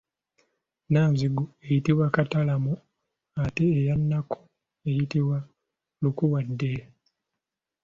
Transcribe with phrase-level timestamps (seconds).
[0.85, 2.73] Nnanzigu eyitibwa Katalamo
[3.43, 4.39] ate eya Nakku
[4.89, 5.37] eyitibwa
[6.01, 6.71] Lukuwadde.